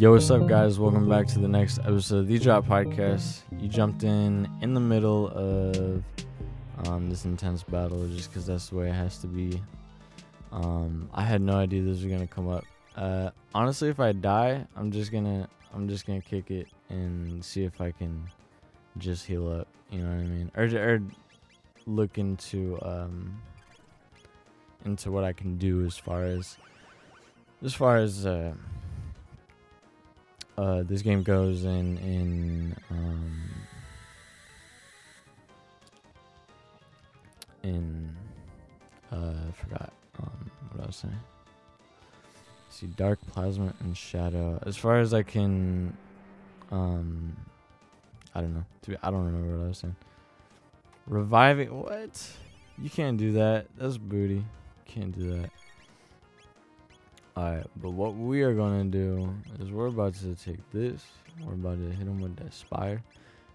[0.00, 0.78] Yo, what's up, guys?
[0.78, 3.40] Welcome back to the next episode of the Drop Podcast.
[3.58, 6.02] You jumped in in the middle of
[6.86, 9.60] um, this intense battle just because that's the way it has to be.
[10.52, 12.64] Um, I had no idea this was gonna come up.
[12.96, 17.64] Uh, honestly, if I die, I'm just gonna I'm just gonna kick it and see
[17.64, 18.24] if I can
[18.96, 19.68] just heal up.
[19.90, 20.50] You know what I mean?
[20.56, 21.02] Or, or
[21.86, 23.38] look into um,
[24.86, 26.56] into what I can do as far as
[27.64, 28.52] as far as uh,
[30.56, 33.50] uh, this game goes in in um,
[37.62, 38.16] in
[39.12, 39.16] uh,
[39.48, 39.92] I forgot
[40.22, 41.20] um, what I was saying.
[42.68, 44.62] see, dark plasma and shadow.
[44.64, 45.96] As far as I can,
[46.70, 47.36] um,
[48.34, 48.64] I don't know.
[49.02, 49.96] I don't remember what I was saying.
[51.06, 52.30] Reviving what?
[52.78, 53.66] You can't do that.
[53.76, 54.44] That's booty.
[54.86, 55.50] Can't do that.
[57.36, 61.04] Alright, but what we are gonna do is we're about to take this.
[61.44, 63.02] We're about to hit him with that spire.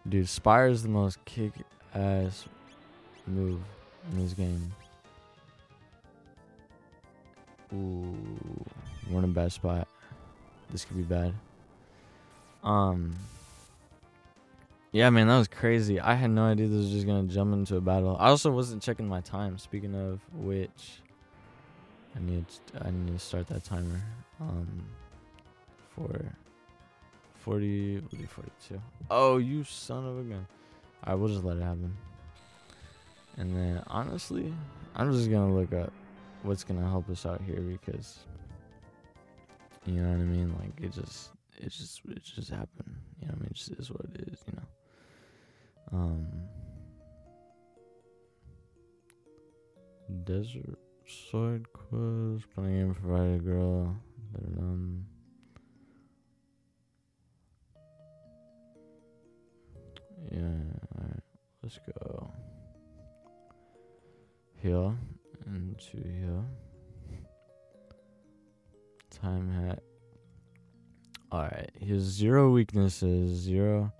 [0.08, 1.52] Dude, spire is the most kick
[1.94, 2.45] ass
[3.27, 3.61] move
[4.11, 4.72] in this game.
[7.73, 8.16] Ooh,
[9.09, 9.88] we're in a bad spot.
[10.71, 11.33] This could be bad.
[12.64, 13.16] Um,
[14.92, 15.99] yeah, man, that was crazy.
[15.99, 18.16] I had no idea this was just gonna jump into a battle.
[18.19, 19.58] I also wasn't checking my time.
[19.58, 21.02] Speaking of which,
[22.16, 22.45] I need
[22.81, 24.02] I need to start that timer.
[24.39, 24.85] Um,
[25.95, 26.25] for
[27.39, 28.81] 40, 42.
[29.09, 30.47] Oh, you son of a gun!
[31.05, 31.95] Alright, we'll just let it happen.
[33.38, 34.53] And then honestly,
[34.95, 35.91] I'm just gonna look up
[36.43, 38.19] what's gonna help us out here because
[39.86, 40.55] you know what I mean.
[40.59, 42.95] Like it just it just it just happened.
[43.19, 43.49] You know what I mean?
[43.52, 44.39] It just is what it is.
[44.47, 45.99] You know.
[45.99, 46.27] Um.
[50.23, 50.77] Desert
[51.08, 53.95] Sword quest, playing game provided girl.
[54.58, 55.06] Um,
[60.32, 60.64] yeah,
[60.98, 61.23] alright,
[61.61, 62.32] let's go.
[64.61, 64.95] Here,
[65.48, 66.44] into here.
[69.11, 69.83] Time hat.
[71.32, 73.92] Alright, his zero weaknesses, zero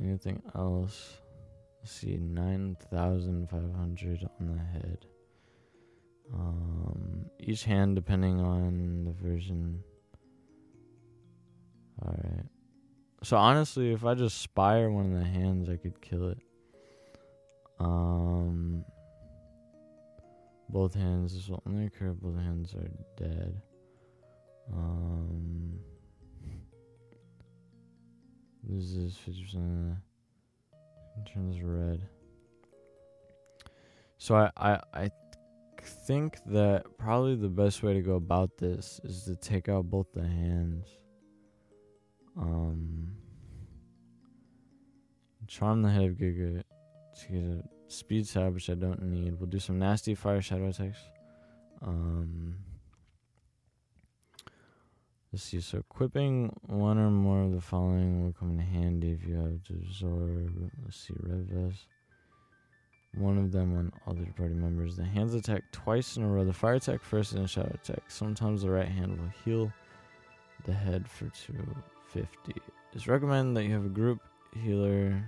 [0.00, 1.18] anything else.
[1.82, 5.06] Let's see, 9,500 on the head.
[6.34, 9.82] Um, each hand depending on the version.
[12.02, 12.46] Alright.
[13.22, 16.38] So honestly, if I just spire one of the hands, I could kill it.
[17.78, 18.84] Um,
[20.68, 21.34] both hands.
[21.34, 23.60] This will only occur if both hands are dead.
[24.72, 25.78] Um,
[28.68, 29.96] loses fifty percent.
[31.32, 32.06] Turns red.
[34.18, 35.10] So I I I
[35.86, 40.06] think that probably the best way to go about this is to take out both
[40.12, 40.86] the hands.
[42.36, 43.12] Um,
[45.46, 46.62] charm the head of Giga
[47.20, 49.38] to get a speed tab, which I don't need.
[49.38, 50.98] We'll do some nasty fire shadow attacks.
[51.82, 52.56] Um,
[55.32, 55.60] let's see.
[55.60, 59.62] So equipping one or more of the following will come in handy if you have
[59.64, 60.70] to absorb.
[60.84, 61.86] Let's see, red vest
[63.16, 64.96] one of them on other party members.
[64.96, 66.44] The hands attack twice in a row.
[66.44, 68.02] The fire attack first and a shadow attack.
[68.08, 69.72] Sometimes the right hand will heal
[70.64, 72.60] the head for 250.
[72.92, 74.20] It's recommended that you have a group
[74.62, 75.22] healer.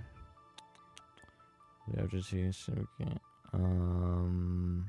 [1.97, 3.19] After taking significant,
[3.51, 4.85] um,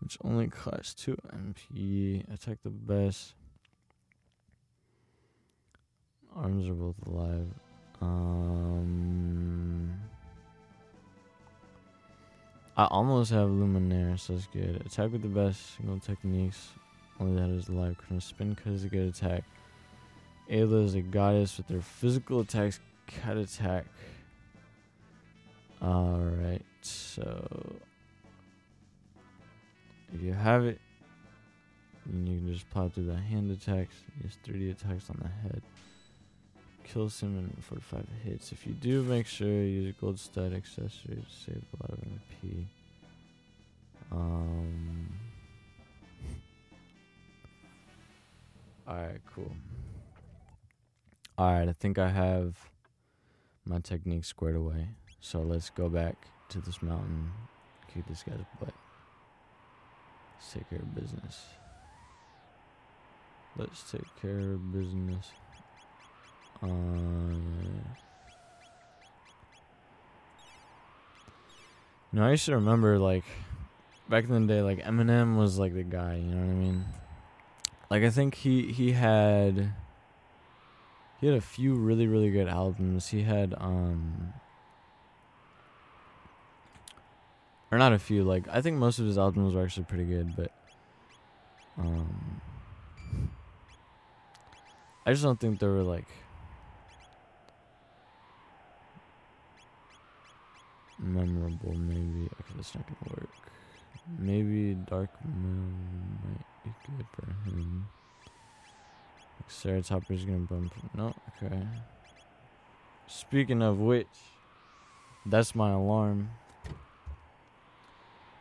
[0.00, 2.32] which only costs 2 MP.
[2.32, 3.34] Attack the best.
[6.34, 7.48] Arms are both alive.
[8.00, 9.96] Um.
[12.76, 14.82] I almost have Luminaire, so that's good.
[14.84, 16.68] Attack with the best single techniques.
[17.18, 17.96] Only that is alive.
[18.06, 19.44] Can spin because it's a good attack.
[20.50, 23.86] Ayla is a goddess with her physical attacks Cut attack.
[25.82, 27.76] Alright, so
[30.12, 30.80] if you have it,
[32.06, 33.94] you can just plow through the hand attacks.
[34.22, 35.62] Use 3D attacks on the head.
[36.92, 38.52] Kills him in 45 hits.
[38.52, 41.98] If you do, make sure you use gold stud accessory to save a lot of
[41.98, 42.66] MP.
[44.12, 45.12] Um.
[48.88, 49.52] Alright, cool.
[51.38, 52.56] Alright, I think I have
[53.64, 54.88] my technique squared away.
[55.20, 57.30] So let's go back to this mountain,
[57.92, 58.72] kick this guy's butt.
[60.52, 61.44] Take care of business.
[63.56, 65.32] Let's take care of business.
[72.16, 73.24] Know, I used to remember like
[74.08, 76.14] back in the day, like Eminem was like the guy.
[76.16, 76.84] You know what I mean?
[77.90, 79.74] Like I think he he had
[81.20, 83.08] he had a few really really good albums.
[83.08, 84.32] He had um
[87.70, 88.24] or not a few.
[88.24, 90.50] Like I think most of his albums were actually pretty good, but
[91.76, 92.40] um
[95.04, 96.08] I just don't think they were like
[100.98, 101.74] memorable.
[101.74, 103.30] Maybe okay, that's not gonna work.
[104.18, 107.86] Maybe Dark Moon might be good for him.
[109.40, 110.72] Like Sarah Topper's gonna bump.
[110.94, 111.60] No, okay.
[113.06, 114.06] Speaking of which,
[115.24, 116.30] that's my alarm.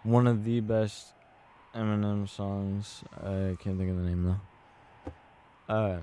[0.04, 1.14] One of the best
[1.76, 3.04] Eminem songs.
[3.18, 4.38] I can't think of the name
[5.68, 5.74] though.
[5.74, 6.00] Uh.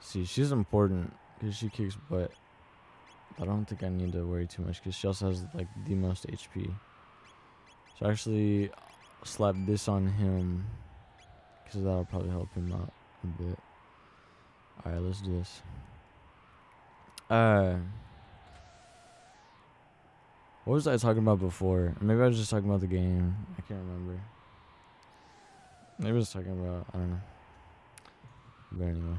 [0.00, 1.12] See, she's important
[1.44, 2.30] because she kicks butt.
[3.38, 5.94] I don't think I need to worry too much because she also has like the
[5.94, 6.72] most HP.
[7.98, 8.70] So I actually
[9.24, 10.64] slap this on him
[11.64, 12.92] because that'll probably help him out
[13.22, 13.58] a bit.
[14.86, 15.62] Alright, let's do this.
[17.28, 17.74] Uh,
[20.64, 21.94] what was I talking about before?
[22.00, 23.36] Maybe I was just talking about the game.
[23.58, 24.18] I can't remember.
[25.98, 27.20] Maybe I was talking about, I don't know.
[28.72, 29.18] But anyway.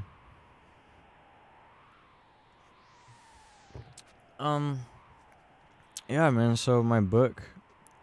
[4.38, 4.80] Um.
[6.08, 6.56] Yeah, man.
[6.56, 7.42] So my book,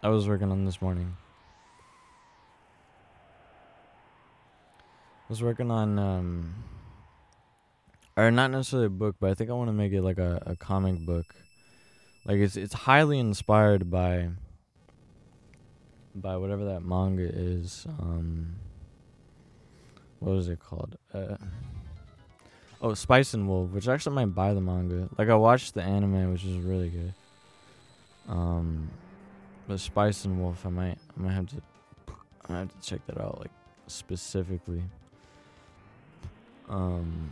[0.01, 1.15] I was working on this morning.
[4.81, 6.55] I was working on um.
[8.15, 10.41] Or not necessarily a book, but I think I want to make it like a,
[10.45, 11.35] a comic book.
[12.25, 14.29] Like it's it's highly inspired by.
[16.15, 17.85] By whatever that manga is.
[17.99, 18.55] Um.
[20.19, 20.97] What was it called?
[21.13, 21.37] Uh.
[22.85, 25.07] Oh, Spice and Wolf, which I actually might buy the manga.
[25.17, 27.13] Like I watched the anime, which is really good.
[28.27, 28.89] Um,
[29.69, 31.61] but Spice and Wolf, I might, I might have to,
[32.49, 33.51] I have to check that out, like
[33.87, 34.83] specifically.
[36.67, 37.31] Um,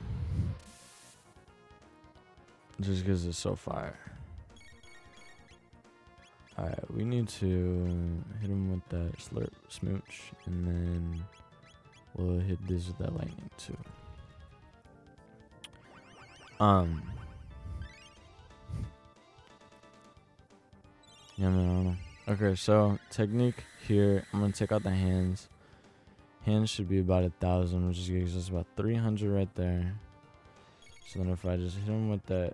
[2.80, 4.00] just because it's so fire.
[6.58, 11.26] Alright, we need to hit him with that slurp smooch, and then
[12.16, 13.76] we'll hit this with that lightning too.
[16.62, 17.02] Um.
[21.36, 21.98] Yeah, man.
[22.28, 24.24] Okay, so technique here.
[24.32, 25.50] I'm gonna take out the hands.
[26.46, 29.96] Hands should be about a thousand, which gives us about 300 right there.
[31.08, 32.54] So then if I just hit him with that,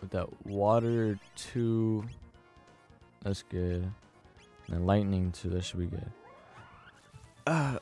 [0.00, 2.06] with that water two,
[3.22, 3.82] that's good.
[3.82, 3.92] And
[4.68, 6.10] then lightning two, that should be good.
[7.46, 7.78] Uh.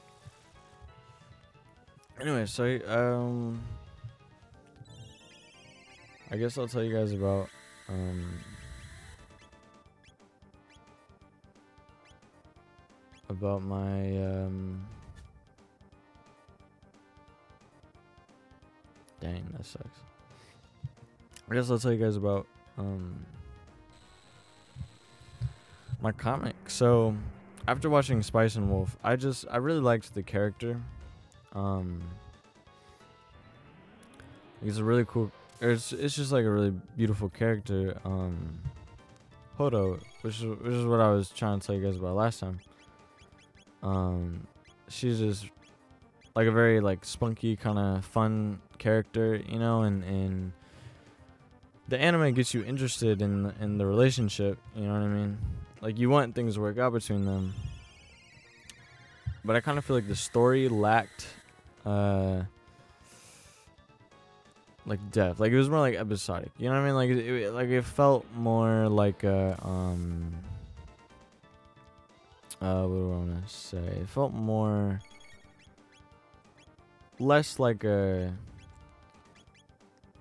[2.20, 3.60] Anyway, so um.
[6.30, 7.48] I guess I'll tell you guys about
[7.88, 8.38] um,
[13.30, 14.86] about my um,
[19.20, 20.00] dang that sucks.
[21.50, 22.46] I guess I'll tell you guys about
[22.76, 23.24] um,
[26.02, 26.56] my comic.
[26.66, 27.16] So
[27.66, 30.78] after watching Spice and Wolf, I just I really liked the character.
[31.54, 32.02] Um,
[34.62, 37.98] he's a really cool it's it's just like a really beautiful character.
[38.04, 38.60] Um,
[39.56, 42.40] Holo, which is which is what I was trying to tell you guys about last
[42.40, 42.60] time.
[43.82, 44.46] Um,
[44.88, 45.46] she's just
[46.34, 50.52] like a very like spunky kind of fun character, you know, and and
[51.88, 54.58] the anime gets you interested in in the relationship.
[54.76, 55.38] You know what I mean?
[55.80, 57.54] Like you want things to work out between them,
[59.44, 61.26] but I kind of feel like the story lacked.
[61.84, 62.42] Uh,
[64.88, 65.38] like depth.
[65.38, 66.50] Like it was more like episodic.
[66.58, 66.94] You know what I mean?
[66.94, 70.32] Like it, like it felt more like a um.
[72.60, 73.76] Uh, what do I want to say?
[73.78, 75.00] It felt more.
[77.20, 78.32] Less like a.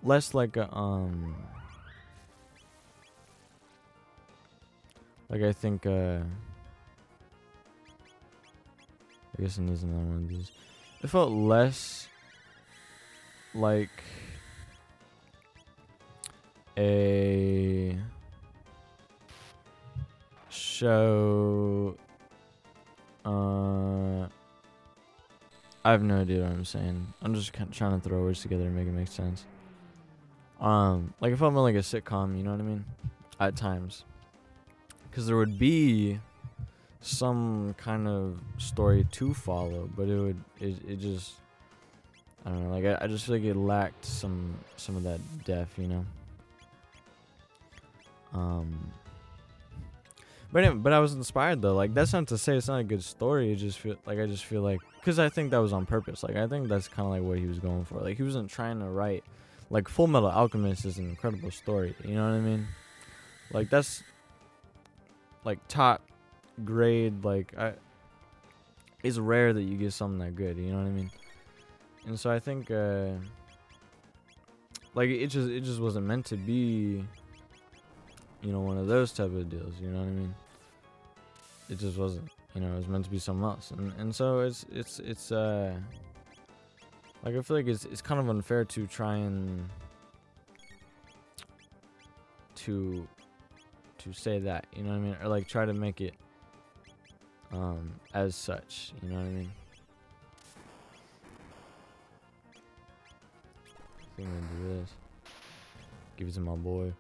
[0.03, 1.35] Less like a um.
[5.29, 6.19] Like I think uh.
[9.37, 10.45] I guess it is another one.
[11.03, 12.07] It felt less
[13.53, 14.03] like
[16.77, 17.97] a
[20.49, 21.95] show.
[23.25, 24.27] Uh,
[25.83, 27.13] I have no idea what I'm saying.
[27.21, 29.45] I'm just kind of trying to throw words together and make it make sense.
[30.59, 32.85] Um, like if I'm in like a sitcom, you know what I mean?
[33.39, 34.03] At times,
[35.03, 36.19] because there would be
[37.01, 41.33] some kind of story to follow, but it would it, it just
[42.45, 42.75] I don't know.
[42.75, 46.05] Like I, I just feel like it lacked some some of that depth, you know.
[48.37, 48.91] Um,
[50.51, 51.75] but anyway, but I was inspired though.
[51.75, 53.51] Like that's not to say it's not a good story.
[53.51, 56.23] It just feel like I just feel like because I think that was on purpose.
[56.23, 57.99] Like I think that's kind of like what he was going for.
[57.99, 59.23] Like he wasn't trying to write
[59.69, 61.95] like Full Metal Alchemist is an incredible story.
[62.03, 62.67] You know what I mean?
[63.51, 64.03] Like that's
[65.43, 66.01] like top
[66.63, 67.25] grade.
[67.25, 67.73] Like I,
[69.03, 70.57] it's rare that you get something that good.
[70.57, 71.11] You know what I mean?
[72.05, 73.09] And so I think uh,
[74.95, 77.03] like it just it just wasn't meant to be.
[78.41, 79.73] You know, one of those type of deals.
[79.81, 80.35] You know what I mean?
[81.69, 82.29] It just wasn't.
[82.55, 83.71] You know, it was meant to be something else.
[83.71, 85.75] And and so it's it's it's uh
[87.23, 89.67] like I feel like it's it's kind of unfair to try and
[92.55, 93.07] to
[93.99, 95.17] to say that, you know what I mean?
[95.21, 96.13] Or like try to make it
[97.51, 99.51] um as such, you know what I mean?
[103.99, 104.89] I think I'm gonna do this.
[106.17, 106.93] Give it to my boy.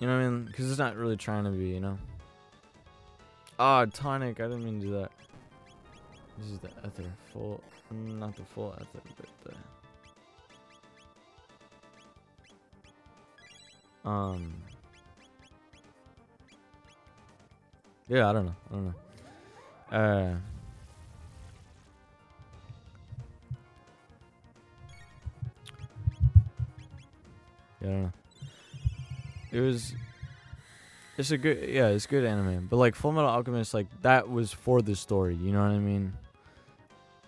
[0.00, 0.44] You know what I mean?
[0.46, 1.98] Because it's not really trying to be, you know?
[3.58, 4.40] Ah, tonic.
[4.40, 5.12] I didn't mean to do that.
[6.38, 7.12] This is the ether.
[7.34, 7.62] Full.
[7.90, 9.28] Not the full ether, but
[14.04, 14.08] the.
[14.08, 14.54] Um.
[18.08, 18.56] Yeah, I don't know.
[18.70, 18.94] I don't know.
[19.92, 20.36] Uh.
[27.82, 28.12] Yeah, I don't know.
[29.52, 29.94] It was.
[31.18, 32.66] It's a good, yeah, it's good anime.
[32.70, 35.34] But like Full Metal Alchemist, like that was for the story.
[35.34, 36.14] You know what I mean?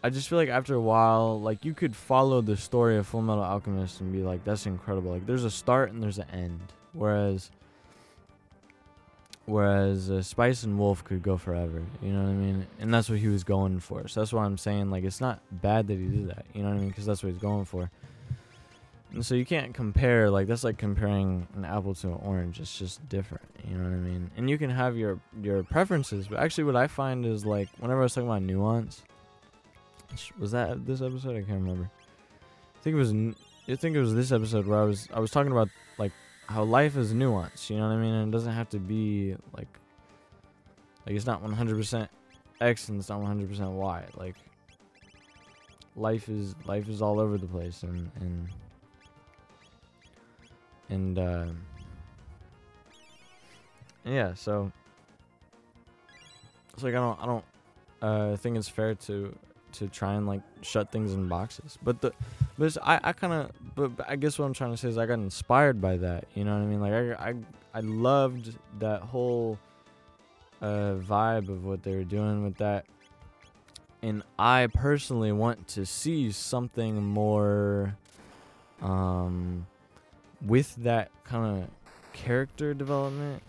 [0.04, 3.22] I just feel like after a while, like you could follow the story of Full
[3.22, 5.12] Metal Alchemist and be like, that's incredible.
[5.12, 6.60] Like there's a start and there's an end.
[6.92, 7.50] Whereas,
[9.46, 11.82] whereas uh, Spice and Wolf could go forever.
[12.02, 12.66] You know what I mean?
[12.80, 14.08] And that's what he was going for.
[14.08, 16.46] So that's why I'm saying like it's not bad that he did that.
[16.52, 16.88] You know what I mean?
[16.88, 17.90] Because that's what he's going for.
[19.20, 22.60] So you can't compare like that's like comparing an apple to an orange.
[22.60, 23.44] It's just different.
[23.68, 24.30] You know what I mean?
[24.36, 28.00] And you can have your your preferences, but actually, what I find is like whenever
[28.00, 29.02] I was talking about nuance,
[30.38, 31.36] was that this episode?
[31.36, 31.90] I can't remember.
[32.74, 33.12] I think it was.
[33.68, 36.12] I think it was this episode where I was I was talking about like
[36.46, 37.68] how life is nuance.
[37.68, 38.14] You know what I mean?
[38.14, 39.68] And it doesn't have to be like
[41.06, 42.08] like it's not 100%
[42.60, 44.04] X and it's not 100% Y.
[44.16, 44.36] Like
[45.96, 48.48] life is life is all over the place and and
[50.92, 51.46] and uh,
[54.04, 54.70] yeah so
[56.74, 57.44] it's like i don't i don't
[58.02, 59.34] uh think it's fair to
[59.72, 61.78] to try and like shut things in boxes.
[61.82, 62.12] But the
[62.58, 64.98] but i i kind of but, but i guess what i'm trying to say is
[64.98, 66.80] i got inspired by that you know what i mean?
[66.80, 67.34] Like i i,
[67.74, 69.58] I loved that whole
[70.60, 72.84] uh vibe of what they were doing with that.
[74.02, 77.96] And i personally want to see something more
[78.82, 79.66] um
[80.46, 81.68] with that kind of
[82.12, 83.42] character development,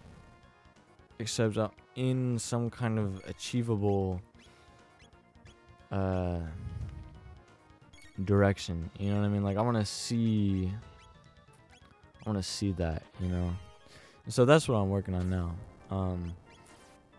[1.19, 1.57] except
[1.95, 4.21] in some kind of achievable
[5.91, 6.39] uh,
[8.23, 8.89] direction.
[8.99, 9.43] You know what I mean?
[9.43, 10.71] Like I want to see,
[12.25, 13.03] I want to see that.
[13.19, 13.55] You know,
[14.27, 15.55] so that's what I'm working on now.
[15.91, 16.33] Um,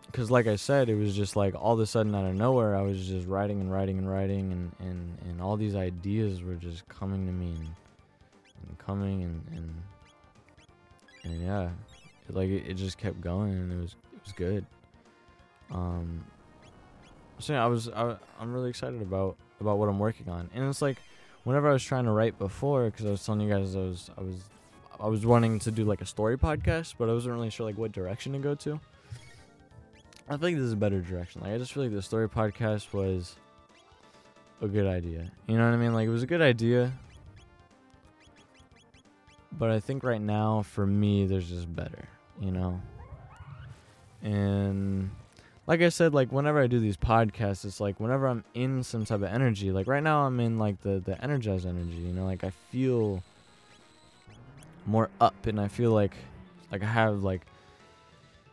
[0.06, 2.76] because like I said, it was just like all of a sudden out of nowhere,
[2.76, 6.54] I was just writing and writing and writing, and and and all these ideas were
[6.54, 7.56] just coming to me.
[7.58, 7.74] And,
[8.68, 9.74] and coming and and
[11.24, 11.70] and yeah,
[12.28, 14.66] it, like it, it just kept going and it was it was good.
[15.70, 16.24] Um,
[17.38, 20.68] so yeah, I was I, I'm really excited about about what I'm working on, and
[20.68, 20.98] it's like
[21.44, 24.10] whenever I was trying to write before, because I was telling you guys I was
[24.18, 24.36] I was
[25.00, 27.78] I was wanting to do like a story podcast, but I wasn't really sure like
[27.78, 28.80] what direction to go to.
[30.28, 31.42] I think this is a better direction.
[31.42, 33.36] Like I just feel like the story podcast was
[34.62, 35.30] a good idea.
[35.46, 35.92] You know what I mean?
[35.92, 36.92] Like it was a good idea,
[39.58, 42.08] but I think right now for me there's just better,
[42.40, 42.80] you know.
[44.22, 45.10] And
[45.66, 49.04] like I said, like whenever I do these podcasts, it's like whenever I'm in some
[49.04, 49.70] type of energy.
[49.70, 51.96] Like right now, I'm in like the the energized energy.
[51.96, 53.22] You know, like I feel
[54.86, 56.16] more up, and I feel like
[56.72, 57.42] like I have like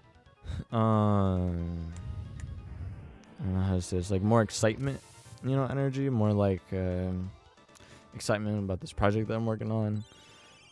[0.72, 1.91] um
[3.41, 5.00] I don't know how to say this, like more excitement,
[5.43, 7.31] you know, energy, more like um,
[8.13, 10.03] excitement about this project that I'm working on.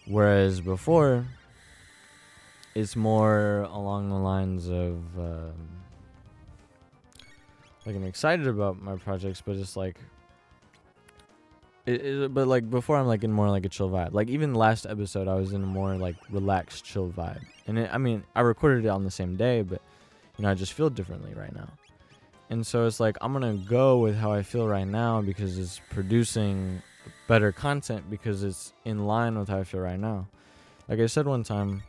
[0.09, 1.27] Whereas before,
[2.73, 5.53] it's more along the lines of um,
[7.85, 9.97] like I'm excited about my projects, but it's like
[11.85, 14.13] it, it, but like before I'm like in more like a chill vibe.
[14.13, 17.41] Like even last episode I was in a more like relaxed chill vibe.
[17.67, 19.79] And it, I mean, I recorded it on the same day, but
[20.37, 21.69] you know, I just feel differently right now.
[22.49, 25.79] And so it's like I'm to go with how I feel right now because it's
[25.91, 26.81] producing
[27.29, 30.27] better content because it's in line with how I feel right now.
[30.87, 31.83] like I said one time,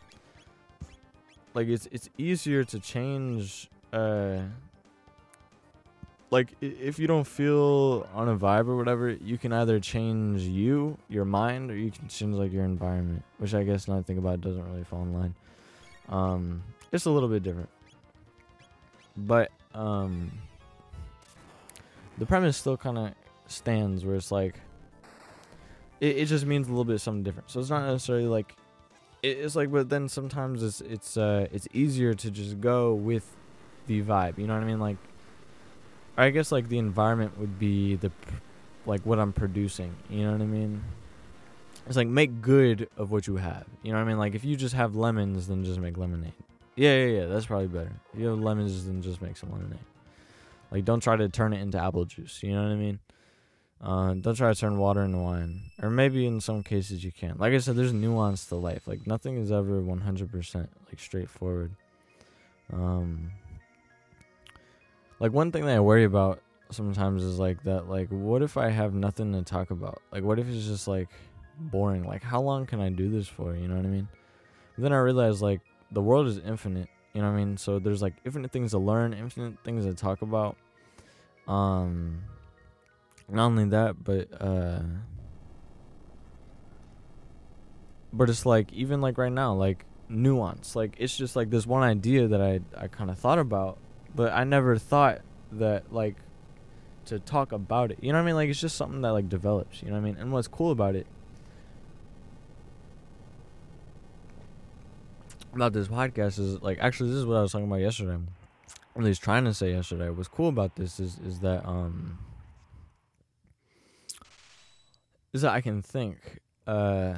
[1.54, 4.42] like it's it's easier to change uh
[6.30, 10.96] like if you don't feel on a vibe or whatever, you can either change you,
[11.08, 14.18] your mind, or you can change like your environment, which I guess now I think
[14.18, 15.34] about it doesn't really fall in line.
[16.08, 17.70] Um, it's a little bit different,
[19.16, 20.30] but um,
[22.18, 23.12] the premise still kind of
[23.48, 24.54] stands where it's like
[26.00, 27.50] it, it just means a little bit something different.
[27.50, 28.54] So it's not necessarily like
[29.22, 33.36] it, it's like, but then sometimes it's it's uh it's easier to just go with
[33.86, 34.38] the vibe.
[34.38, 34.80] You know what I mean?
[34.80, 34.96] Like
[36.16, 38.10] I guess like the environment would be the
[38.86, 39.94] like what I'm producing.
[40.08, 40.82] You know what I mean?
[41.86, 43.66] It's like make good of what you have.
[43.82, 44.18] You know what I mean?
[44.18, 46.32] Like if you just have lemons, then just make lemonade.
[46.76, 47.26] Yeah, yeah, yeah.
[47.26, 47.92] That's probably better.
[48.14, 49.78] If you have lemons, then just make some lemonade.
[50.70, 52.42] Like don't try to turn it into apple juice.
[52.42, 53.00] You know what I mean?
[53.82, 55.70] Uh, don't try to turn water into wine.
[55.82, 57.36] Or maybe in some cases you can.
[57.38, 58.86] Like I said, there's nuance to life.
[58.86, 61.72] Like nothing is ever 100% like straightforward.
[62.72, 63.32] Um,
[65.18, 67.88] like one thing that I worry about sometimes is like that.
[67.88, 70.02] Like, what if I have nothing to talk about?
[70.12, 71.08] Like, what if it's just like
[71.58, 72.04] boring?
[72.04, 73.54] Like, how long can I do this for?
[73.54, 74.08] You know what I mean?
[74.76, 75.60] And then I realize like
[75.90, 76.88] the world is infinite.
[77.14, 77.56] You know what I mean?
[77.56, 80.56] So there's like infinite things to learn, infinite things to talk about.
[81.48, 82.22] Um,
[83.30, 84.80] not only that, but uh,
[88.12, 90.74] but it's like even like right now, like nuance.
[90.74, 93.78] Like it's just like this one idea that I I kind of thought about,
[94.14, 95.20] but I never thought
[95.52, 96.16] that like
[97.06, 97.98] to talk about it.
[98.00, 98.34] You know what I mean?
[98.34, 99.82] Like it's just something that like develops.
[99.82, 100.16] You know what I mean?
[100.16, 101.06] And what's cool about it
[105.54, 108.18] about this podcast is like actually this is what I was talking about yesterday.
[108.96, 110.10] At least trying to say yesterday.
[110.10, 112.18] What's cool about this is is that um
[115.32, 117.14] is that I can think uh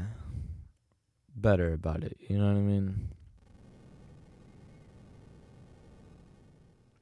[1.35, 2.16] better about it.
[2.28, 3.09] You know what I mean?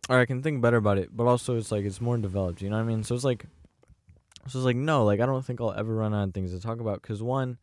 [0.08, 2.62] Or I can think better about it, but also it's like it's more developed.
[2.62, 3.04] You know what I mean?
[3.04, 3.46] So it's like,
[4.48, 6.60] so it's like no, like I don't think I'll ever run out of things to
[6.60, 7.00] talk about.
[7.02, 7.58] Cause one,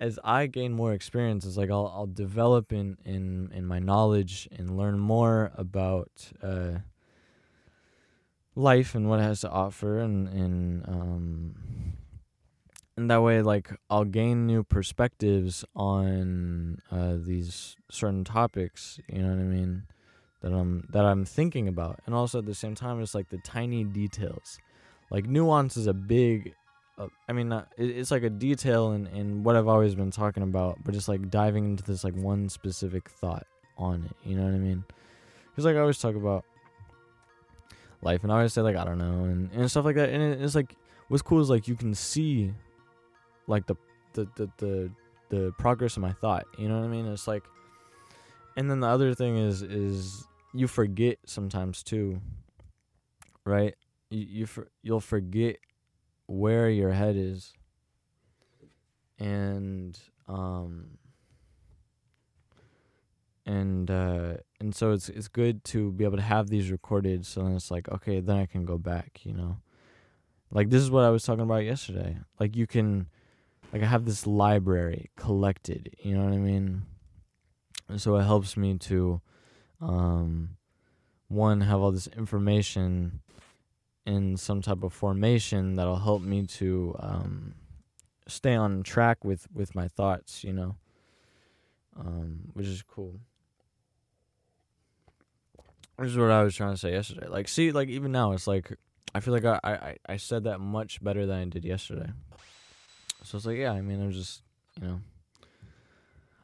[0.00, 4.48] as I gain more experience, it's like I'll I'll develop in in in my knowledge
[4.56, 6.10] and learn more about
[6.42, 6.78] uh
[8.54, 11.54] life and what it has to offer and and um
[12.96, 19.28] and that way like i'll gain new perspectives on uh, these certain topics you know
[19.28, 19.84] what i mean
[20.44, 22.00] that i'm that i'm thinking about.
[22.04, 24.58] And also at the same time it's like the tiny details.
[25.10, 26.54] Like nuance is a big
[26.98, 30.42] uh, i mean it, it's like a detail in, in what i've always been talking
[30.42, 33.46] about but just like diving into this like one specific thought
[33.78, 34.84] on it you know what i mean?
[35.50, 36.44] Because like i always talk about
[38.02, 40.22] life and i always say like i don't know and, and stuff like that and
[40.22, 40.76] it, it's like
[41.08, 42.52] what's cool is like you can see
[43.46, 43.76] like the
[44.14, 44.90] the the the,
[45.28, 47.06] the progress of my thought you know what i mean?
[47.06, 47.44] It's like
[48.56, 52.20] and then the other thing is is you forget sometimes too
[53.44, 53.74] right?
[54.10, 55.56] You, you for, you'll forget
[56.26, 57.52] where your head is.
[59.18, 60.98] And um
[63.46, 67.42] and uh and so it's it's good to be able to have these recorded so
[67.42, 69.58] then it's like okay then i can go back you know?
[70.50, 72.16] Like this is what i was talking about yesterday.
[72.40, 73.06] Like you can
[73.74, 76.82] like I have this library collected, you know what I mean?
[77.88, 79.20] And so it helps me to
[79.80, 80.50] um
[81.26, 83.20] one have all this information
[84.06, 87.54] in some type of formation that'll help me to um
[88.28, 90.76] stay on track with with my thoughts, you know.
[91.98, 93.18] Um which is cool.
[95.98, 97.26] This is what I was trying to say yesterday.
[97.26, 98.78] Like see like even now it's like
[99.16, 102.10] I feel like I I, I said that much better than I did yesterday.
[103.24, 104.42] So it's like, yeah, I mean, I'm just,
[104.80, 105.00] you know,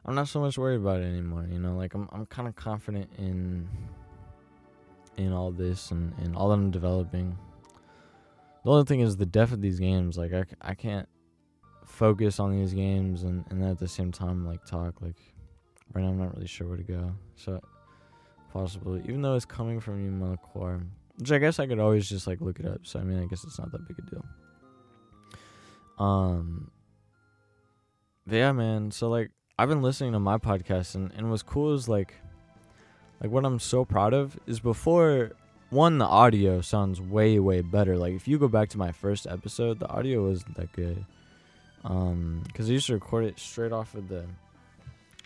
[0.03, 1.47] I'm not so much worried about it anymore.
[1.49, 3.69] You know, like I'm, I'm kind of confident in,
[5.15, 7.37] in all this and, and all that I'm developing.
[8.65, 10.17] The only thing is the depth of these games.
[10.17, 11.07] Like I, I can't
[11.85, 15.01] focus on these games and, and at the same time like talk.
[15.01, 15.17] Like
[15.93, 17.11] right now, I'm not really sure where to go.
[17.35, 17.61] So
[18.51, 20.81] possibly, even though it's coming from you, Melchior,
[21.17, 22.79] which I guess I could always just like look it up.
[22.83, 24.25] So I mean, I guess it's not that big a deal.
[26.01, 26.71] Um,
[28.25, 28.91] yeah, man.
[28.91, 32.15] So like, I've been listening to my podcast, and and what's cool is like,
[33.21, 35.31] like what I'm so proud of is before
[35.69, 37.97] one, the audio sounds way way better.
[37.97, 41.05] Like if you go back to my first episode, the audio wasn't that good.
[41.83, 44.25] Um, because I used to record it straight off of the,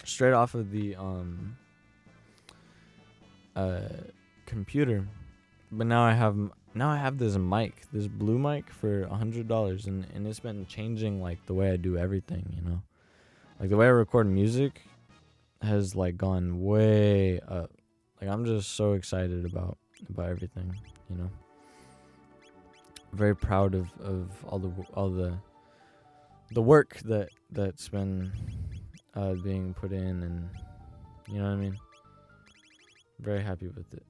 [0.04, 1.58] straight off of the um,
[3.56, 3.90] uh,
[4.46, 5.06] computer,
[5.72, 6.38] but now I have
[6.76, 10.42] now I have this mic, this blue mic for a hundred dollars, and and it's
[10.42, 12.82] been changing like the way I do everything, you know.
[13.60, 14.82] like the way I record music
[15.62, 17.72] has like gone way up.
[18.22, 19.78] Like I'm just so excited about
[20.10, 20.76] about everything,
[21.10, 21.30] you know.
[23.14, 25.38] Very proud of of all the all the
[26.52, 28.32] the work that that's been
[29.16, 30.50] uh, being put in, and
[31.28, 31.78] you know what I mean.
[33.20, 34.04] Very happy with it.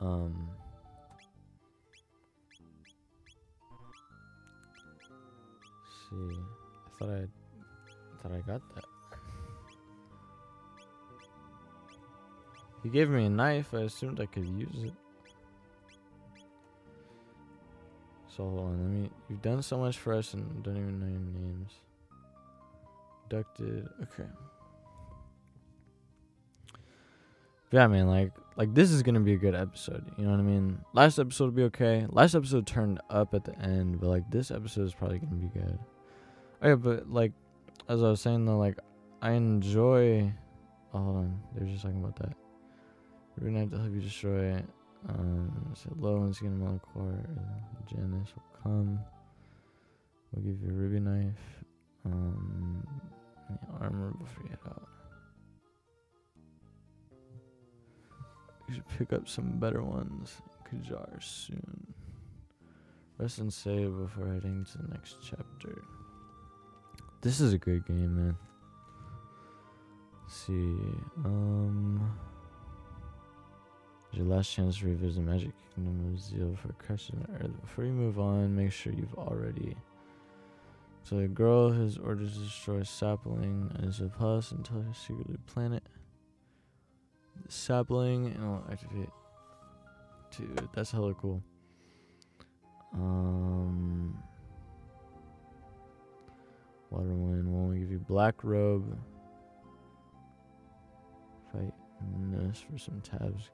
[0.00, 0.50] Um.
[6.10, 6.38] see.
[6.86, 8.84] I thought I thought I got that.
[12.82, 13.74] He gave me a knife.
[13.74, 14.92] I assumed I could use it.
[18.36, 18.78] So hold on.
[18.82, 19.10] Let me.
[19.28, 21.72] You've done so much for us and don't even know your names.
[23.24, 23.88] Abducted.
[24.02, 24.28] Okay.
[27.72, 28.08] Yeah, man.
[28.08, 30.04] Like, like this is gonna be a good episode.
[30.16, 30.78] You know what I mean?
[30.92, 32.06] Last episode will be okay.
[32.08, 35.48] Last episode turned up at the end, but like this episode is probably gonna be
[35.48, 35.78] good.
[36.62, 37.32] Okay, but like,
[37.88, 38.78] as I was saying though, like,
[39.20, 40.32] I enjoy.
[40.94, 41.40] Oh, hold on.
[41.54, 42.32] They were just talking about that.
[43.38, 44.64] We're gonna have to help you destroy it.
[45.08, 47.28] Um, so low and skin Melchior.
[47.86, 48.98] Janice will come.
[50.32, 51.64] We'll give you a ruby knife.
[52.04, 52.86] Um,
[53.80, 54.85] armor before you head out.
[58.68, 60.36] You should pick up some better ones.
[60.68, 61.94] Kajar soon.
[63.18, 65.82] Rest and save before heading to the next chapter.
[67.22, 68.36] This is a great game, man.
[70.22, 70.76] Let's see.
[71.24, 72.16] Um.
[74.12, 77.50] Your last chance to revisit the Magic Kingdom of Zeal for Crescent Earth.
[77.60, 79.76] Before you move on, make sure you've already.
[81.02, 85.82] So the girl has orders to destroy sapling as a plus until her secretly planet.
[87.48, 89.10] Sapling and I'll activate.
[90.36, 91.42] Dude, that's hella cool.
[92.94, 94.18] Um.
[96.90, 98.96] Water Wind will give you Black Robe.
[101.52, 101.72] Fight
[102.18, 103.50] Nurse for some tabs.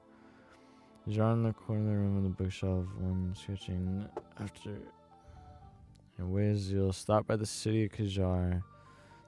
[1.05, 4.07] You're on the corner of the room on the bookshelf, one sketching
[4.39, 4.77] after.
[6.17, 6.93] And where's Zeal?
[6.93, 8.63] Stop by the city of Kajar.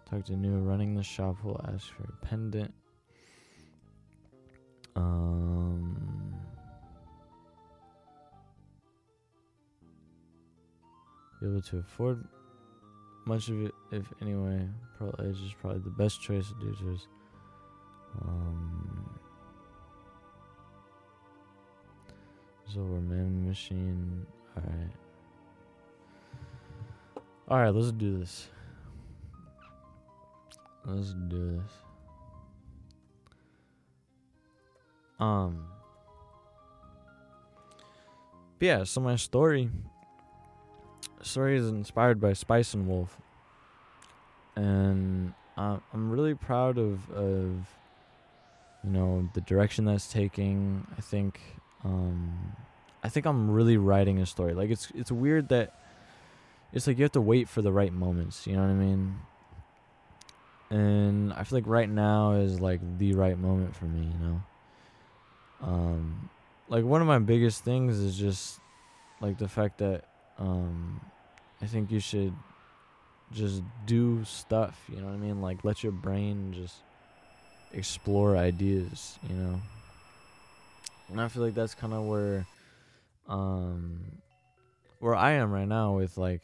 [0.10, 2.74] Talk to Nu running the shop will ask for a pendant.
[4.96, 6.36] Um.
[11.42, 12.28] Be able to afford
[13.26, 14.68] much of it, if anyway.
[14.98, 16.98] Pearl Edge is probably the best choice to do to
[18.22, 19.20] Um.
[22.72, 24.26] Silver Man Machine.
[24.58, 24.92] Alright.
[27.50, 28.50] Alright, let's do this.
[30.86, 31.85] Let's do this.
[35.20, 35.68] Um.
[38.60, 39.70] But yeah, so my story.
[41.22, 43.18] Story is inspired by Spice and Wolf,
[44.56, 47.68] and I'm really proud of of
[48.84, 50.86] you know the direction that's taking.
[50.98, 51.40] I think
[51.84, 52.56] um,
[53.04, 54.54] I think I'm really writing a story.
[54.54, 55.74] Like it's it's weird that
[56.74, 58.46] it's like you have to wait for the right moments.
[58.46, 59.16] You know what I mean?
[60.70, 64.02] And I feel like right now is like the right moment for me.
[64.02, 64.42] You know.
[65.66, 66.30] Um,
[66.70, 68.60] like one of my biggest things is just
[69.20, 70.06] like the fact that
[70.38, 71.02] um,
[71.62, 72.34] I think you should
[73.32, 74.80] just do stuff.
[74.88, 75.42] You know what I mean?
[75.42, 76.76] Like let your brain just
[77.74, 79.18] explore ideas.
[79.28, 79.62] You know.
[81.10, 82.46] And I feel like that's kind of where
[83.28, 84.00] um
[85.00, 86.44] where I am right now with like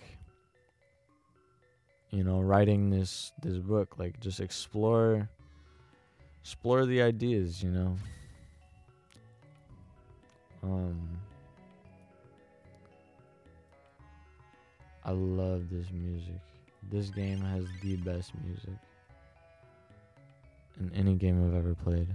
[2.10, 5.30] you know writing this this book like just explore
[6.42, 7.98] explore the ideas, you know.
[10.64, 11.00] Um
[15.04, 16.40] I love this music.
[16.92, 18.78] This game has the best music
[20.80, 22.08] in any game I've ever played.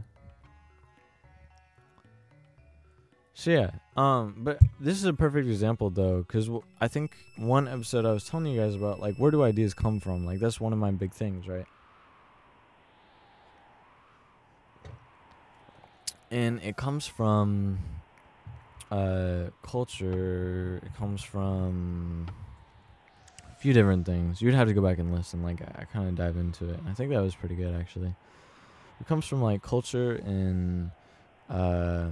[3.34, 7.68] So yeah, um, but this is a perfect example though, because w- I think one
[7.68, 10.24] episode I was telling you guys about, like, where do ideas come from?
[10.24, 11.66] Like, that's one of my big things, right?
[16.30, 17.78] And it comes from
[18.90, 20.80] uh, culture.
[20.98, 22.26] Comes from
[23.50, 24.40] a few different things.
[24.40, 25.42] You'd have to go back and listen.
[25.42, 26.80] Like, I, I kind of dive into it.
[26.88, 28.14] I think that was pretty good actually.
[29.00, 30.90] It comes from like culture and.
[31.48, 32.08] Uh,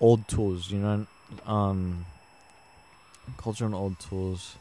[0.00, 1.06] old tools, you know,
[1.46, 2.04] um,
[3.36, 4.56] culture and old tools,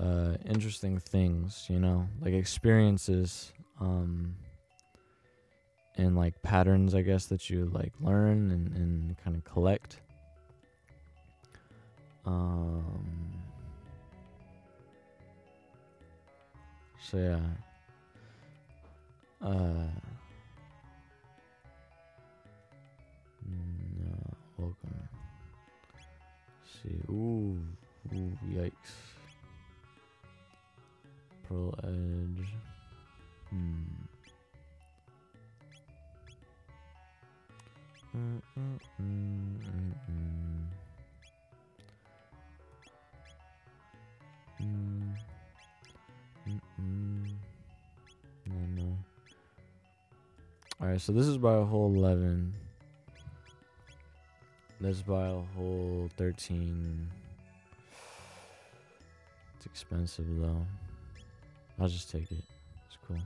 [0.00, 4.34] uh, interesting things, you know, like experiences, um,
[5.96, 10.00] and like patterns, I guess, that you like learn and, and kind of collect.
[12.26, 13.14] Um,
[17.10, 17.38] So yeah.
[19.46, 19.90] Uh.
[23.46, 24.16] No,
[24.56, 25.08] welcome.
[26.82, 26.96] see.
[27.12, 27.58] Ooh,
[28.14, 28.72] ooh, yikes.
[31.46, 32.48] Pearl Edge.
[33.50, 33.93] Hmm.
[50.94, 52.54] Alright, so this is by a whole 11.
[54.80, 57.10] This is by a whole 13.
[59.56, 60.64] It's expensive though.
[61.80, 62.44] I'll just take it.
[62.86, 63.18] It's cool.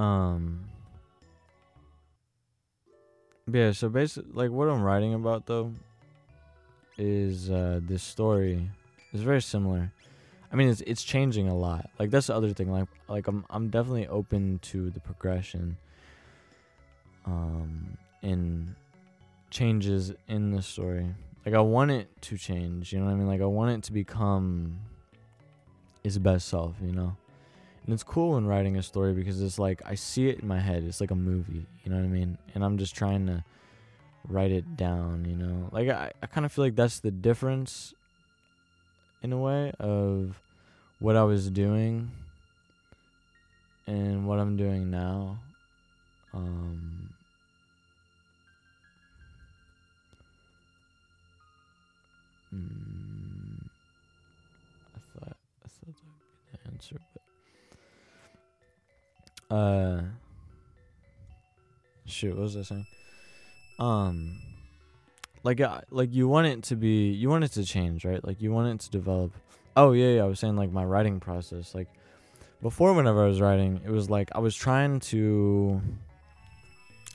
[0.00, 0.60] Um.
[3.52, 5.72] Yeah, so basically, like what I'm writing about though
[6.96, 8.70] is uh, this story
[9.12, 9.90] is very similar.
[10.54, 11.90] I mean, it's it's changing a lot.
[11.98, 12.70] Like that's the other thing.
[12.70, 15.76] Like like I'm I'm definitely open to the progression.
[17.26, 18.76] Um, in
[19.50, 21.12] changes in the story.
[21.44, 22.92] Like I want it to change.
[22.92, 23.26] You know what I mean?
[23.26, 24.78] Like I want it to become
[26.04, 26.76] its best self.
[26.80, 27.16] You know.
[27.84, 30.60] And it's cool when writing a story because it's like I see it in my
[30.60, 30.84] head.
[30.84, 31.66] It's like a movie.
[31.82, 32.38] You know what I mean?
[32.54, 33.44] And I'm just trying to
[34.28, 35.68] write it down, you know?
[35.72, 37.92] Like I, I kind of feel like that's the difference
[39.24, 40.40] in a way of
[41.04, 42.10] what I was doing
[43.86, 45.38] and what I'm doing now.
[46.32, 47.10] Um
[52.54, 53.68] mm,
[54.96, 56.96] I thought I thought that would be the answer,
[59.50, 60.02] but uh
[62.06, 62.86] shoot, what was I saying?
[63.78, 64.38] um
[65.42, 68.40] like uh, like you want it to be you want it to change right like
[68.40, 69.32] you want it to develop
[69.76, 71.88] oh yeah, yeah i was saying like my writing process like
[72.62, 75.80] before whenever i was writing it was like i was trying to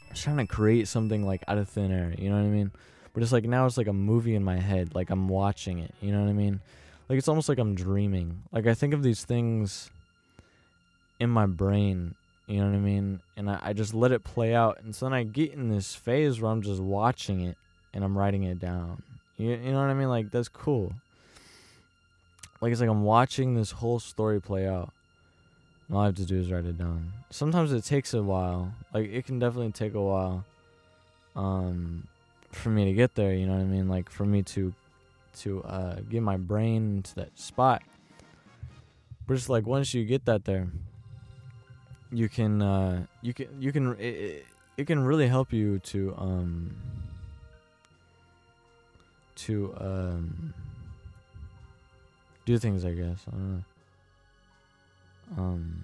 [0.08, 2.50] i was trying to create something like out of thin air you know what i
[2.50, 2.72] mean
[3.14, 5.94] but it's like now it's like a movie in my head like i'm watching it
[6.02, 6.60] you know what i mean
[7.08, 9.90] like it's almost like i'm dreaming like i think of these things
[11.20, 12.16] in my brain
[12.50, 13.20] you know what I mean?
[13.38, 14.80] And I, I just let it play out.
[14.84, 17.56] And so then I get in this phase where I'm just watching it
[17.94, 19.04] and I'm writing it down.
[19.38, 20.10] You, you know what I mean?
[20.10, 20.94] Like, that's cool.
[22.62, 24.92] Like, it's like I'm watching this whole story play out.
[25.88, 27.14] And all I have to do is write it down.
[27.30, 28.74] Sometimes it takes a while.
[28.94, 30.46] Like, it can definitely take a while
[31.36, 32.08] um,
[32.52, 33.34] for me to get there.
[33.34, 33.88] You know what I mean?
[33.88, 34.74] Like, for me to
[35.40, 37.82] to uh, get my brain to that spot.
[39.26, 40.68] But it's like once you get that there,
[42.12, 44.46] you can uh, you can you can it,
[44.78, 46.76] it can really help you to um
[49.36, 50.54] to um
[52.50, 53.64] do things I guess I don't know
[55.38, 55.84] um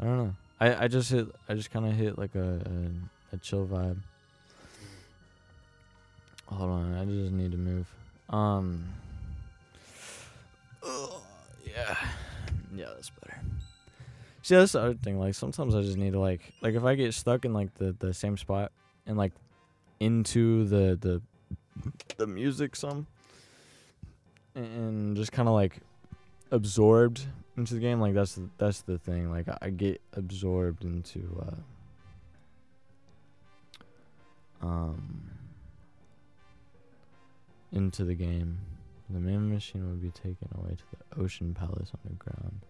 [0.00, 2.60] I don't know I I just hit I just kind of hit like a,
[3.32, 3.98] a a chill vibe
[6.46, 7.86] hold on I just need to move
[8.30, 8.84] um.
[11.66, 11.96] yeah.
[12.74, 13.40] Yeah, that's better.
[14.42, 15.18] See, that's the other thing.
[15.18, 17.94] Like sometimes I just need to like like if I get stuck in like the
[17.98, 18.72] the same spot
[19.08, 19.32] and like
[19.98, 21.20] into the the
[22.16, 23.08] the music some
[24.54, 25.78] and just kind of like
[26.52, 31.44] absorbed into the game like that's the, that's the thing like I, get absorbed into
[34.62, 35.28] uh um
[37.72, 38.58] into the game.
[39.10, 42.60] The Mammon Machine would be taken away to the Ocean Palace underground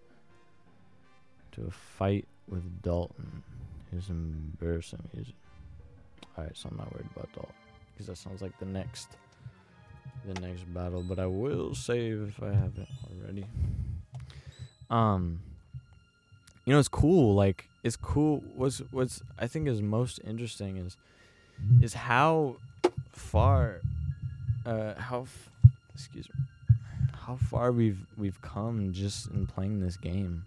[1.52, 3.42] to a fight with Dalton.
[3.90, 5.34] Here's embarrassing music.
[6.36, 7.54] Alright, so I'm not worried about that.
[7.92, 9.08] Because that sounds like the next
[10.26, 11.02] the next battle.
[11.02, 13.46] But I will save if I haven't already.
[14.90, 15.40] Um
[16.64, 20.96] You know it's cool, like it's cool what's what's I think is most interesting is
[21.80, 22.56] is how
[23.10, 23.80] far
[24.66, 25.50] uh, how f-
[25.94, 26.44] excuse me,
[27.12, 30.44] how far we've we've come just in playing this game.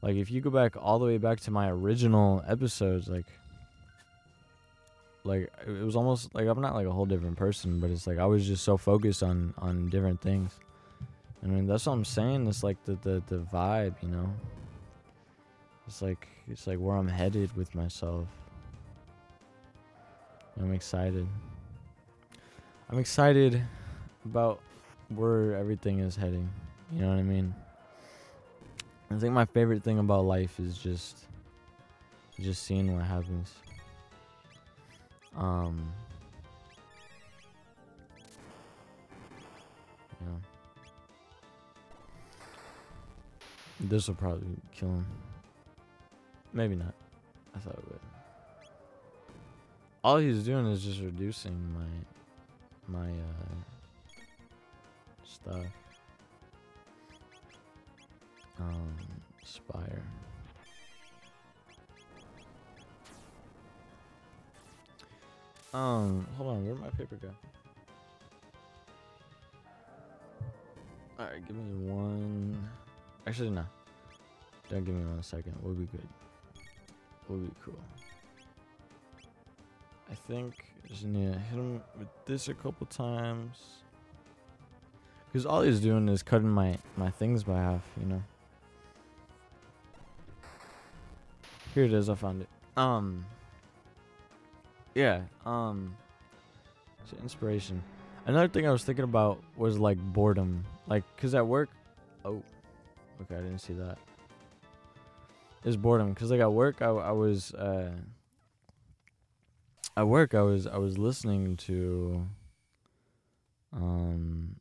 [0.00, 3.26] Like if you go back all the way back to my original episodes, like
[5.24, 8.18] like it was almost like I'm not like a whole different person, but it's like
[8.18, 10.58] I was just so focused on on different things.
[11.42, 12.46] I mean that's what I'm saying.
[12.46, 14.32] It's like the the the vibe, you know.
[15.86, 18.26] It's like it's like where I'm headed with myself.
[20.58, 21.26] I'm excited.
[22.90, 23.62] I'm excited
[24.24, 24.60] about
[25.08, 26.50] where everything is heading.
[26.92, 27.54] You know what I mean?
[29.10, 31.26] I think my favorite thing about life is just
[32.38, 33.52] just seeing what happens.
[35.36, 35.92] Um.
[40.20, 40.26] Yeah.
[43.80, 45.06] This will probably kill him.
[46.52, 46.94] Maybe not.
[47.54, 48.00] I thought it would.
[50.02, 51.56] All he's doing is just reducing
[52.88, 53.54] my my uh
[55.24, 55.66] stuff.
[58.58, 58.96] Um
[59.44, 60.02] spire.
[65.72, 67.30] Um, hold on, where'd my paper go?
[71.18, 72.68] Alright, give me one.
[73.26, 73.64] Actually, no.
[74.68, 75.54] Don't give me one second.
[75.62, 76.08] We'll be good.
[77.28, 77.78] We'll be cool.
[80.10, 83.82] I think I just need to hit him with this a couple times.
[85.26, 88.22] Because all he's doing is cutting my, my things by half, you know?
[91.74, 92.48] Here it is, I found it.
[92.76, 93.24] Um
[94.94, 95.96] yeah, um
[97.22, 97.82] inspiration.
[98.26, 100.64] Another thing I was thinking about was like boredom.
[100.86, 101.70] Like cuz at work
[102.24, 102.42] oh
[103.22, 103.98] okay, I didn't see that.
[105.64, 107.92] Is boredom cuz like at work I I was uh
[109.96, 112.26] at work I was I was listening to
[113.72, 114.56] um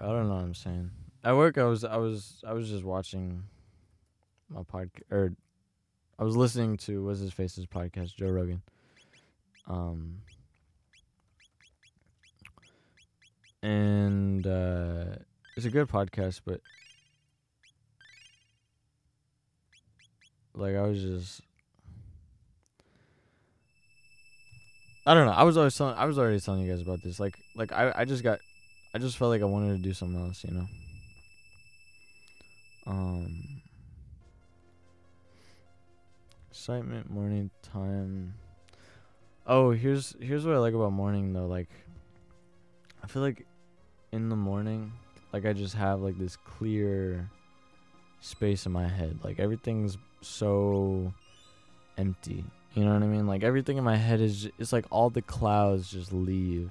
[0.00, 0.90] I don't know what I'm saying.
[1.22, 3.44] At work I was I was I was just watching
[4.48, 5.34] my podcast or
[6.20, 8.60] I was listening to what's his face's podcast, Joe Rogan.
[9.66, 10.18] Um
[13.62, 15.16] and uh
[15.56, 16.60] it's a good podcast, but
[20.54, 21.40] like I was just
[25.06, 25.32] I don't know.
[25.32, 27.18] I was always telling I was already telling you guys about this.
[27.18, 28.40] Like like I I just got
[28.94, 30.66] I just felt like I wanted to do something else, you know.
[32.86, 33.49] Um
[36.70, 38.32] excitement morning time.
[39.44, 41.48] Oh, here's here's what I like about morning though.
[41.48, 41.68] Like
[43.02, 43.44] I feel like
[44.12, 44.92] in the morning,
[45.32, 47.28] like I just have like this clear
[48.20, 49.18] space in my head.
[49.24, 51.12] Like everything's so
[51.98, 52.44] empty.
[52.74, 53.26] You know what I mean?
[53.26, 56.70] Like everything in my head is j- it's like all the clouds just leave.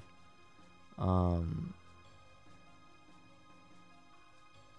[0.96, 1.74] Um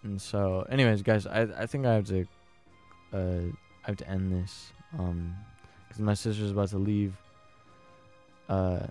[0.01, 2.25] and so anyways, guys, I I think I have to
[3.13, 3.51] uh
[3.83, 5.35] I have to end this um
[5.89, 7.15] cuz my sister's about to leave.
[8.49, 8.87] Uh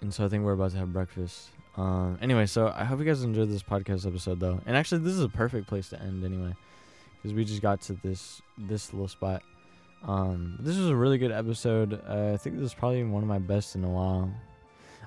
[0.00, 1.50] and so I think we're about to have breakfast.
[1.76, 4.60] Um anyway, so I hope you guys enjoyed this podcast episode though.
[4.66, 6.54] And actually this is a perfect place to end anyway
[7.22, 9.42] cuz we just got to this this little spot.
[10.04, 12.00] Um, this was a really good episode.
[12.08, 14.32] Uh, I think this is probably one of my best in a while.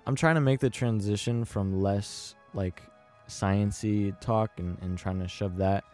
[0.05, 2.81] I'm trying to make the transition from less like
[3.29, 5.85] sciency talk and, and trying to shove that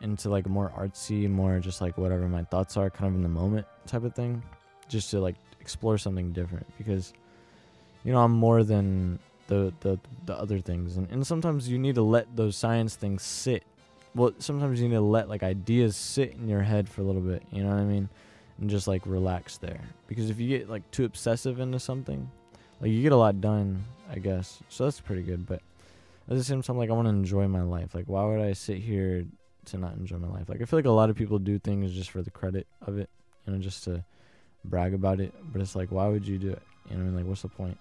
[0.00, 3.28] into like more artsy, more just like whatever my thoughts are, kind of in the
[3.28, 4.42] moment type of thing,
[4.88, 7.12] just to like explore something different because
[8.04, 11.96] you know I'm more than the the the other things, and and sometimes you need
[11.96, 13.64] to let those science things sit.
[14.14, 17.22] Well, sometimes you need to let like ideas sit in your head for a little
[17.22, 17.42] bit.
[17.52, 18.08] You know what I mean?
[18.60, 19.80] and just like relax there.
[20.06, 22.30] Because if you get like too obsessive into something,
[22.80, 24.62] like you get a lot done, I guess.
[24.68, 25.46] So that's pretty good.
[25.46, 25.62] But
[26.28, 27.94] at the same time, like I want to enjoy my life.
[27.94, 29.24] Like why would I sit here
[29.70, 30.48] to not enjoy my life?
[30.48, 32.98] Like I feel like a lot of people do things just for the credit of
[32.98, 33.08] it,
[33.46, 34.04] you know, just to
[34.64, 35.32] brag about it.
[35.52, 36.62] But it's like why would you do it?
[36.90, 37.78] You know, I mean, like what's the point?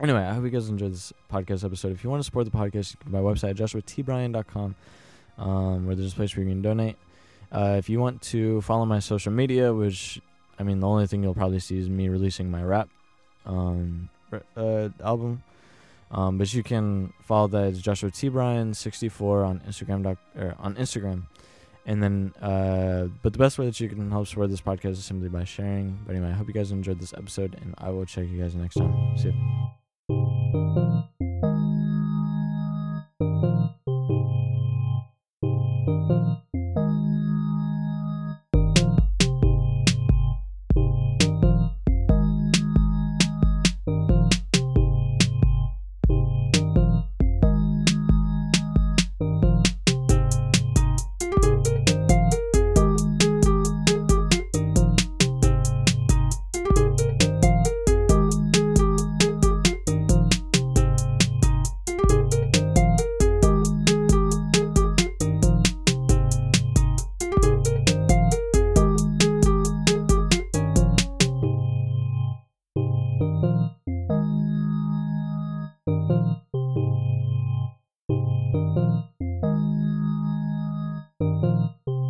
[0.00, 1.92] Anyway, I hope you guys enjoyed this podcast episode.
[1.92, 4.74] If you want to support the podcast, my website joshuatbryan.com,
[5.38, 6.96] um, where there's a place where you can donate.
[7.52, 10.20] Uh, if you want to follow my social media, which
[10.58, 12.88] I mean, the only thing you'll probably see is me releasing my rap
[13.46, 14.08] um,
[14.56, 15.42] uh, album.
[16.10, 20.54] Um, but you can follow that as Joshua T Bryan 64 on Instagram doc, or
[20.58, 21.24] on Instagram.
[21.86, 25.04] And then, uh, but the best way that you can help support this podcast is
[25.04, 25.98] simply by sharing.
[26.06, 28.54] But anyway, I hope you guys enjoyed this episode, and I will check you guys
[28.54, 29.16] next time.
[29.18, 29.63] See you.